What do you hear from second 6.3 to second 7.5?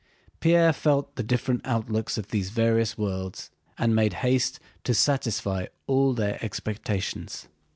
expectations.